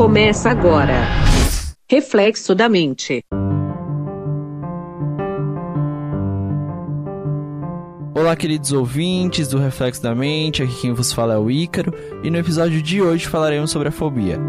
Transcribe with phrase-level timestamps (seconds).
[0.00, 0.94] Começa agora.
[1.86, 3.22] Reflexo da mente.
[8.14, 11.92] Olá, queridos ouvintes do Reflexo da Mente, aqui quem vos fala é o Ícaro,
[12.24, 14.40] e no episódio de hoje falaremos sobre a fobia.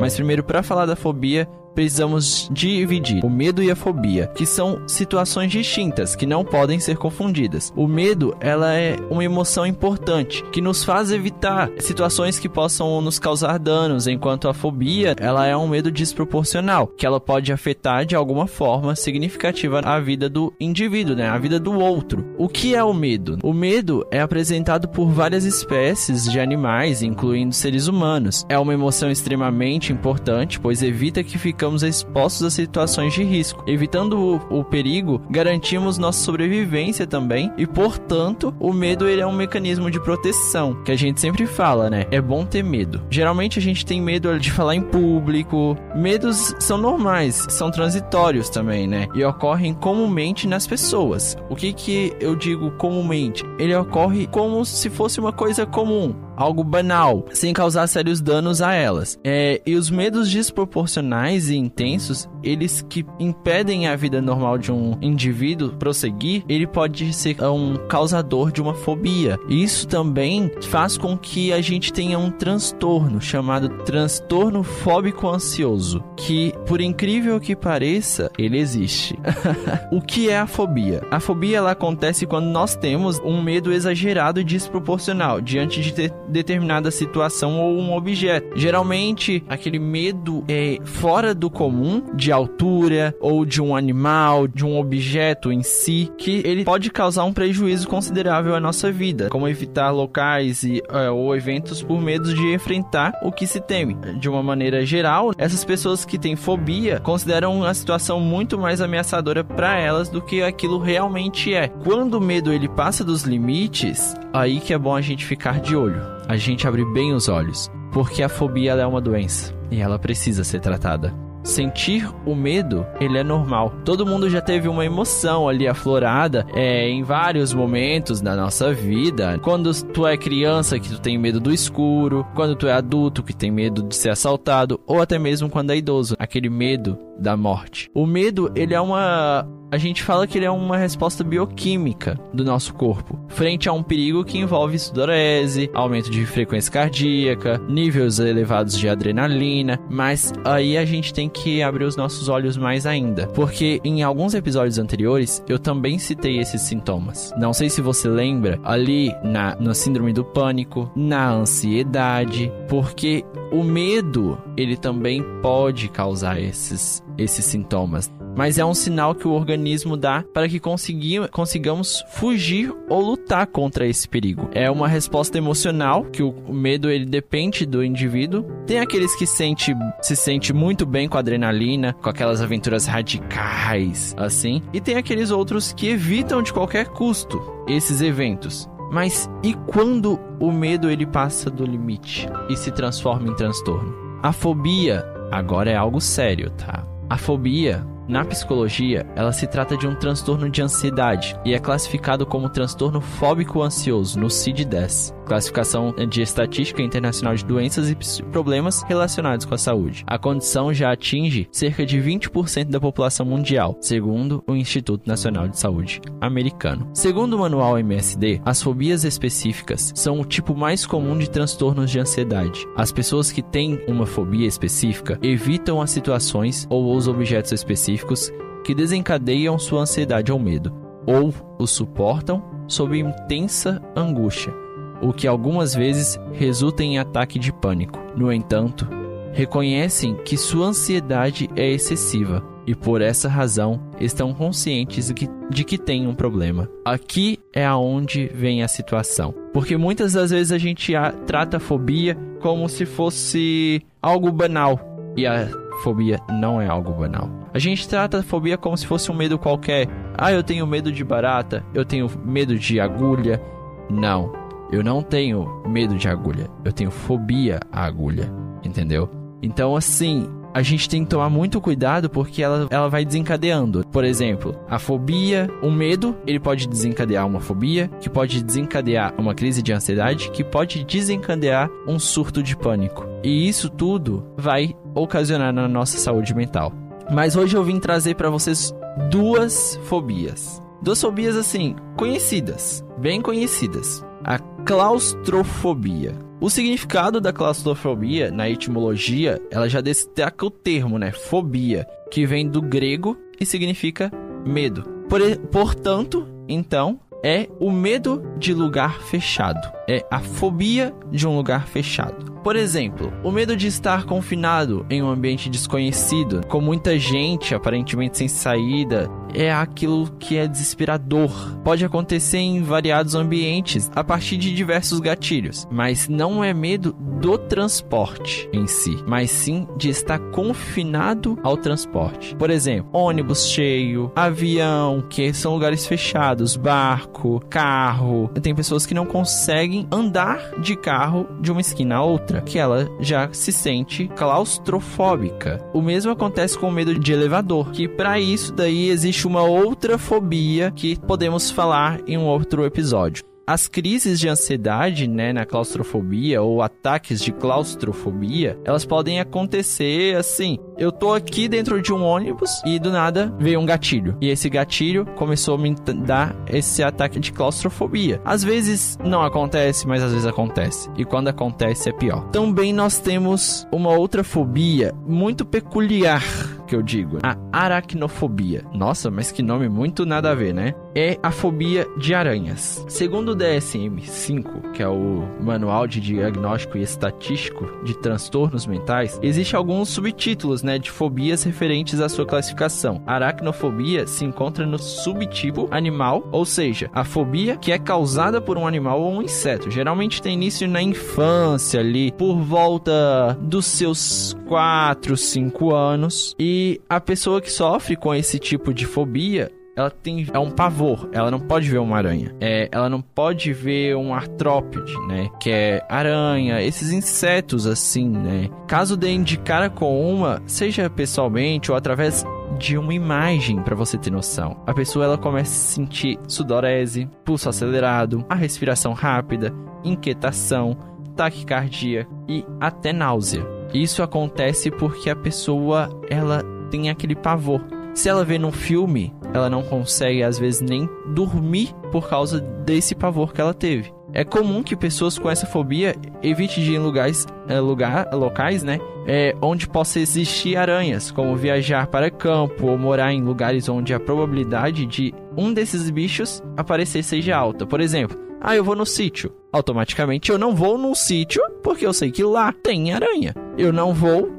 [0.00, 1.48] Mas primeiro, para falar da fobia,
[1.78, 6.96] precisamos dividir o medo e a fobia, que são situações distintas que não podem ser
[6.96, 7.72] confundidas.
[7.76, 13.20] O medo, ela é uma emoção importante que nos faz evitar situações que possam nos
[13.20, 18.16] causar danos, enquanto a fobia, ela é um medo desproporcional, que ela pode afetar de
[18.16, 21.28] alguma forma significativa a vida do indivíduo, né?
[21.28, 22.26] A vida do outro.
[22.36, 23.38] O que é o medo?
[23.40, 28.44] O medo é apresentado por várias espécies de animais, incluindo seres humanos.
[28.48, 33.62] É uma emoção extremamente importante, pois evita que ficamos ficamos expostos a situações de risco.
[33.66, 39.32] Evitando o, o, perigo, garantimos nossa sobrevivência também e, portanto, o medo ele é um
[39.32, 42.06] mecanismo de proteção, que a gente sempre fala, né?
[42.10, 43.02] É bom ter medo.
[43.10, 45.76] Geralmente a gente tem medo de falar em público.
[45.94, 49.06] Medos são normais, são transitórios também, né?
[49.14, 51.36] E ocorrem comumente nas pessoas.
[51.50, 53.44] O que que eu digo comumente?
[53.58, 58.72] Ele ocorre como se fosse uma coisa comum algo banal, sem causar sérios danos a
[58.72, 59.18] elas.
[59.24, 64.96] É, e os medos desproporcionais e intensos, eles que impedem a vida normal de um
[65.02, 69.36] indivíduo prosseguir, ele pode ser um causador de uma fobia.
[69.48, 76.52] Isso também faz com que a gente tenha um transtorno chamado transtorno fóbico ansioso, que
[76.66, 79.18] por incrível que pareça, ele existe.
[79.90, 81.02] o que é a fobia?
[81.10, 86.12] A fobia ela acontece quando nós temos um medo exagerado e desproporcional diante de ter
[86.28, 88.48] determinada situação ou um objeto.
[88.56, 94.78] Geralmente, aquele medo é fora do comum, de altura ou de um animal, de um
[94.78, 99.90] objeto em si, que ele pode causar um prejuízo considerável à nossa vida, como evitar
[99.90, 103.96] locais e, é, ou eventos por medo de enfrentar o que se teme.
[104.18, 109.42] De uma maneira geral, essas pessoas que têm fobia consideram a situação muito mais ameaçadora
[109.42, 111.68] para elas do que aquilo realmente é.
[111.68, 115.76] Quando o medo ele passa dos limites, aí que é bom a gente ficar de
[115.76, 119.98] olho a gente abrir bem os olhos, porque a fobia é uma doença e ela
[119.98, 121.12] precisa ser tratada.
[121.42, 123.72] Sentir o medo, ele é normal.
[123.82, 129.38] Todo mundo já teve uma emoção ali aflorada é, em vários momentos da nossa vida.
[129.38, 133.34] Quando tu é criança que tu tem medo do escuro, quando tu é adulto que
[133.34, 137.88] tem medo de ser assaltado, ou até mesmo quando é idoso, aquele medo da morte.
[137.94, 142.44] O medo, ele é uma a gente fala que ele é uma resposta bioquímica do
[142.44, 148.78] nosso corpo, frente a um perigo que envolve sudorese, aumento de frequência cardíaca, níveis elevados
[148.78, 153.80] de adrenalina, mas aí a gente tem que abrir os nossos olhos mais ainda, porque
[153.84, 157.32] em alguns episódios anteriores eu também citei esses sintomas.
[157.36, 163.62] Não sei se você lembra, ali na, na síndrome do pânico, na ansiedade, porque o
[163.62, 169.96] medo ele também pode causar esses, esses sintomas mas é um sinal que o organismo
[169.96, 174.48] dá para que consigamos fugir ou lutar contra esse perigo.
[174.52, 178.44] É uma resposta emocional que o medo ele depende do indivíduo.
[178.64, 184.14] Tem aqueles que sente, se sente muito bem com a adrenalina, com aquelas aventuras radicais,
[184.16, 188.70] assim, e tem aqueles outros que evitam de qualquer custo esses eventos.
[188.92, 193.92] Mas e quando o medo ele passa do limite e se transforma em transtorno?
[194.22, 196.86] A fobia agora é algo sério, tá?
[197.10, 202.24] A fobia na psicologia, ela se trata de um transtorno de ansiedade e é classificado
[202.24, 209.44] como transtorno fóbico ansioso no CID-10, classificação de Estatística Internacional de Doenças e Problemas Relacionados
[209.44, 210.02] com a Saúde.
[210.06, 215.58] A condição já atinge cerca de 20% da população mundial, segundo o Instituto Nacional de
[215.58, 216.88] Saúde americano.
[216.94, 222.00] Segundo o manual MSD, as fobias específicas são o tipo mais comum de transtornos de
[222.00, 222.66] ansiedade.
[222.74, 228.32] As pessoas que têm uma fobia específica evitam as situações ou os objetos específicos
[228.64, 230.72] que desencadeiam sua ansiedade ou medo,
[231.06, 234.54] ou o suportam sob intensa angústia,
[235.00, 237.98] o que algumas vezes resulta em ataque de pânico.
[238.16, 238.88] No entanto,
[239.32, 245.12] reconhecem que sua ansiedade é excessiva e por essa razão estão conscientes
[245.50, 246.68] de que, têm um problema.
[246.84, 250.92] Aqui é aonde vem a situação, porque muitas das vezes a gente
[251.26, 254.78] trata a fobia como se fosse algo banal
[255.16, 255.48] e a
[255.82, 257.30] fobia não é algo banal.
[257.54, 259.88] A gente trata a fobia como se fosse um medo qualquer.
[260.16, 263.40] Ah, eu tenho medo de barata, eu tenho medo de agulha.
[263.88, 264.30] Não,
[264.70, 268.30] eu não tenho medo de agulha, eu tenho fobia à agulha,
[268.64, 269.08] entendeu?
[269.42, 273.86] Então, assim, a gente tem que tomar muito cuidado porque ela, ela vai desencadeando.
[273.92, 279.34] Por exemplo, a fobia, o medo, ele pode desencadear uma fobia, que pode desencadear uma
[279.34, 283.06] crise de ansiedade, que pode desencadear um surto de pânico.
[283.22, 286.72] E isso tudo vai ocasionar na nossa saúde mental.
[287.10, 288.74] Mas hoje eu vim trazer para vocês
[289.10, 290.62] duas fobias.
[290.82, 294.04] Duas fobias assim, conhecidas, bem conhecidas.
[294.24, 294.38] A
[294.68, 296.14] claustrofobia.
[296.38, 302.46] O significado da claustrofobia na etimologia, ela já destaca o termo, né, fobia, que vem
[302.46, 304.12] do grego e significa
[304.44, 304.82] medo.
[305.08, 309.77] Por, portanto, então, é o medo de lugar fechado.
[309.88, 312.38] É a fobia de um lugar fechado.
[312.42, 318.18] Por exemplo, o medo de estar confinado em um ambiente desconhecido, com muita gente aparentemente
[318.18, 321.58] sem saída, é aquilo que é desesperador.
[321.62, 327.36] Pode acontecer em variados ambientes a partir de diversos gatilhos, mas não é medo do
[327.36, 332.34] transporte em si, mas sim de estar confinado ao transporte.
[332.36, 338.30] Por exemplo, ônibus cheio, avião, que são lugares fechados, barco, carro.
[338.40, 342.88] Tem pessoas que não conseguem andar de carro de uma esquina a outra, que ela
[343.00, 345.62] já se sente claustrofóbica.
[345.72, 349.98] O mesmo acontece com o medo de elevador, que para isso daí existe uma outra
[349.98, 356.42] fobia que podemos falar em um outro episódio as crises de ansiedade, né, na claustrofobia
[356.42, 360.58] ou ataques de claustrofobia, elas podem acontecer assim.
[360.76, 364.18] Eu tô aqui dentro de um ônibus e do nada veio um gatilho.
[364.20, 365.74] E esse gatilho começou a me
[366.04, 368.20] dar esse ataque de claustrofobia.
[368.22, 370.90] Às vezes não acontece, mas às vezes acontece.
[370.98, 372.28] E quando acontece é pior.
[372.28, 376.22] Também nós temos uma outra fobia muito peculiar
[376.68, 378.62] que eu digo, a aracnofobia.
[378.72, 380.74] Nossa, mas que nome muito nada a ver, né?
[380.94, 382.84] É a fobia de aranhas.
[382.88, 389.56] Segundo o DSM-5, que é o Manual de Diagnóstico e Estatístico de Transtornos Mentais, existe
[389.56, 393.02] alguns subtítulos, né, de fobias referentes à sua classificação.
[393.06, 398.58] A aracnofobia se encontra no subtipo animal, ou seja, a fobia que é causada por
[398.58, 399.70] um animal ou um inseto.
[399.70, 406.80] Geralmente tem início na infância ali, por volta dos seus 4, 5 anos e e
[406.88, 411.30] a pessoa que sofre com esse tipo de fobia, ela tem é um pavor, ela
[411.30, 412.34] não pode ver uma aranha.
[412.40, 415.28] É, ela não pode ver um artrópode, né?
[415.38, 418.48] Que é aranha, esses insetos assim, né?
[418.66, 422.24] Caso dê de cara com uma, seja pessoalmente ou através
[422.58, 424.60] de uma imagem para você ter noção.
[424.66, 430.76] A pessoa ela começa a sentir sudorese, pulso acelerado, a respiração rápida, inquietação,
[431.14, 433.57] taquicardia e até náusea.
[433.72, 437.60] Isso acontece porque a pessoa ela tem aquele pavor.
[437.94, 442.94] Se ela vê num filme, ela não consegue às vezes nem dormir por causa desse
[442.94, 443.92] pavor que ela teve.
[444.12, 448.62] É comum que pessoas com essa fobia evite de ir em lugares, é, lugar, locais,
[448.62, 453.92] né, é, onde possa existir aranhas, como viajar para campo ou morar em lugares onde
[453.92, 457.66] a probabilidade de um desses bichos aparecer seja alta.
[457.66, 459.30] Por exemplo, ah, eu vou no sítio.
[459.52, 463.34] Automaticamente eu não vou no sítio porque eu sei que lá tem aranha.
[463.58, 464.30] Eu não vou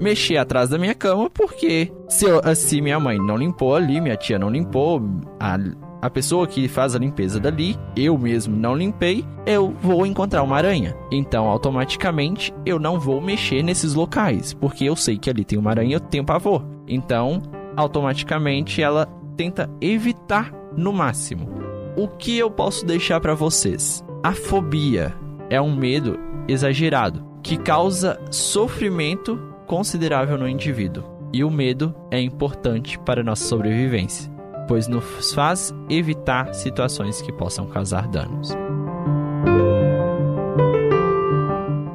[0.00, 2.42] mexer atrás da minha cama porque se, eu,
[2.82, 5.00] minha mãe não limpou ali, minha tia não limpou,
[5.38, 5.56] a,
[6.02, 10.56] a pessoa que faz a limpeza dali, eu mesmo não limpei, eu vou encontrar uma
[10.56, 10.92] aranha.
[11.12, 15.70] Então, automaticamente, eu não vou mexer nesses locais, porque eu sei que ali tem uma
[15.70, 16.66] aranha eu tenho pavor.
[16.88, 17.40] Então,
[17.76, 19.06] automaticamente, ela
[19.36, 21.48] tenta evitar no máximo.
[21.96, 24.04] O que eu posso deixar para vocês?
[24.20, 25.14] A fobia
[25.48, 26.18] é um medo
[26.48, 31.04] exagerado que causa sofrimento considerável no indivíduo.
[31.30, 34.32] E o medo é importante para nossa sobrevivência,
[34.66, 38.50] pois nos faz evitar situações que possam causar danos.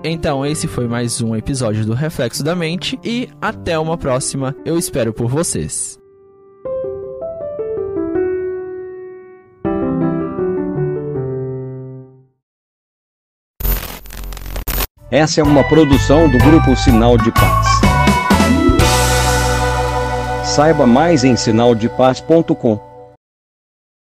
[0.03, 4.55] Então, esse foi mais um episódio do Reflexo da Mente e até uma próxima.
[4.63, 5.99] Eu espero por vocês.
[15.11, 17.67] Essa é uma produção do Grupo Sinal de Paz.
[20.43, 22.88] Saiba mais em sinaldepaz.com.